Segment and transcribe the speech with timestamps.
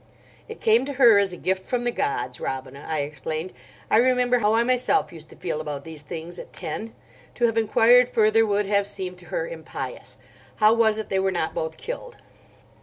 [0.47, 3.53] "It came to her as a gift from the gods, Robina," I explained.
[3.91, 6.95] "I remember how I myself used to feel about these things, at ten.
[7.35, 10.17] To have enquired further would have seemed to her impious.
[10.55, 12.17] How was it they were not both killed?"